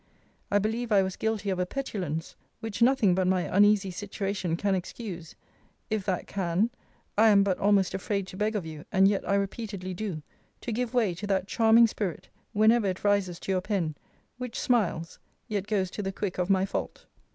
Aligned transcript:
I 0.49 0.57
believe 0.57 0.91
I 0.91 1.03
was 1.03 1.15
guilty 1.15 1.51
of 1.51 1.59
a 1.59 1.65
petulance, 1.67 2.35
which 2.59 2.81
nothing 2.81 3.13
but 3.13 3.27
my 3.27 3.41
uneasy 3.43 3.91
situation 3.91 4.57
can 4.57 4.73
excuse; 4.73 5.35
if 5.91 6.05
that 6.07 6.25
can. 6.25 6.71
I 7.19 7.27
am 7.27 7.43
but 7.43 7.59
almost 7.59 7.93
afraid 7.93 8.25
to 8.25 8.35
beg 8.35 8.55
of 8.55 8.65
you, 8.65 8.83
and 8.91 9.07
yet 9.07 9.29
I 9.29 9.35
repeatedly 9.35 9.93
do, 9.93 10.23
to 10.61 10.71
give 10.71 10.95
way 10.95 11.13
to 11.13 11.27
that 11.27 11.47
charming 11.47 11.85
spirit, 11.85 12.29
whenever 12.51 12.87
it 12.87 13.03
rises 13.03 13.39
to 13.41 13.51
your 13.51 13.61
pen, 13.61 13.93
which 14.39 14.59
smiles, 14.59 15.19
yet 15.47 15.67
goes 15.67 15.91
to 15.91 16.01
the 16.01 16.11
quick 16.11 16.39
of 16.39 16.49
my 16.49 16.65
fault. 16.65 17.05